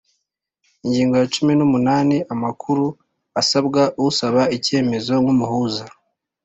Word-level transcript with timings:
ingingo 0.85 1.13
ya 1.21 1.27
cumi 1.33 1.53
n’umunani: 1.55 2.17
Amakuru 2.33 2.85
asabwa 3.41 3.81
usaba 4.09 4.41
icyemezo 4.57 5.13
nk’umuhuza 5.21 5.83